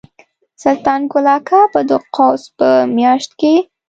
[0.63, 3.53] سلطان ګل اکا به د قوس په میاشت کې.